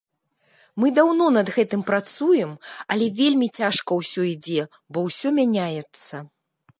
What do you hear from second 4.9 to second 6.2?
бо ўсё мяняецца.